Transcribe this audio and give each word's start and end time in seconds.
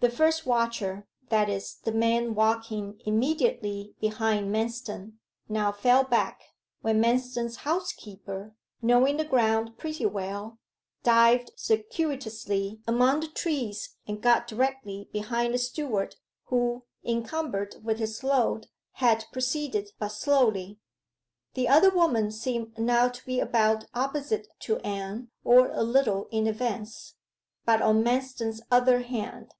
The 0.00 0.10
first 0.10 0.46
watcher, 0.46 1.08
that 1.28 1.48
is, 1.48 1.74
the 1.82 1.90
man 1.90 2.36
walking 2.36 3.00
immediately 3.04 3.96
behind 4.00 4.54
Manston, 4.54 5.14
now 5.48 5.72
fell 5.72 6.04
back, 6.04 6.40
when 6.82 7.00
Manston's 7.02 7.56
housekeeper, 7.56 8.54
knowing 8.80 9.16
the 9.16 9.24
ground 9.24 9.76
pretty 9.76 10.06
well, 10.06 10.60
dived 11.02 11.50
circuitously 11.56 12.80
among 12.86 13.18
the 13.22 13.26
trees 13.26 13.96
and 14.06 14.22
got 14.22 14.46
directly 14.46 15.08
behind 15.12 15.52
the 15.52 15.58
steward, 15.58 16.14
who, 16.44 16.84
encumbered 17.02 17.74
with 17.82 17.98
his 17.98 18.22
load, 18.22 18.68
had 19.02 19.24
proceeded 19.32 19.90
but 19.98 20.10
slowly. 20.12 20.78
The 21.54 21.66
other 21.66 21.90
woman 21.90 22.30
seemed 22.30 22.78
now 22.78 23.08
to 23.08 23.26
be 23.26 23.40
about 23.40 23.86
opposite 23.94 24.46
to 24.60 24.78
Anne, 24.82 25.32
or 25.42 25.72
a 25.72 25.82
little 25.82 26.28
in 26.30 26.46
advance, 26.46 27.14
but 27.64 27.82
on 27.82 28.04
Manston's 28.04 28.62
other 28.70 29.00
hand. 29.02 29.54